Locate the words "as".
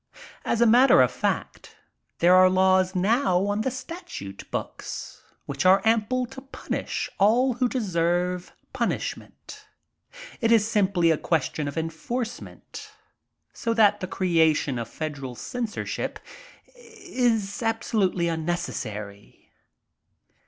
0.43-0.61